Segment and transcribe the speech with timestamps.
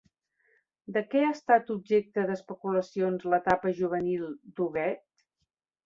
[0.95, 5.07] De què ha estat objecte d'especulacions l'etapa juvenil d'Huguet?